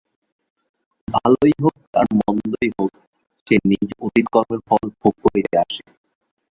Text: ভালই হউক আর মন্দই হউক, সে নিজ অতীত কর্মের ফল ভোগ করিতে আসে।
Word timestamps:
ভালই 1.07 1.53
হউক 1.61 1.77
আর 1.93 2.07
মন্দই 2.19 2.69
হউক, 2.75 2.93
সে 3.47 3.55
নিজ 3.69 3.89
অতীত 4.05 4.25
কর্মের 4.33 4.61
ফল 4.67 4.85
ভোগ 4.99 5.13
করিতে 5.23 5.53
আসে। 5.63 5.81